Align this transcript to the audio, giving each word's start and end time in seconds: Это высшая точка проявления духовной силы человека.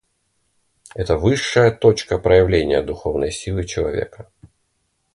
Это 0.95 1.15
высшая 1.15 1.69
точка 1.69 2.17
проявления 2.17 2.81
духовной 2.81 3.29
силы 3.31 3.65
человека. 3.65 4.31